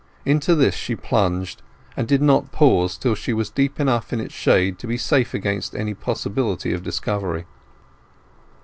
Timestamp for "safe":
4.97-5.35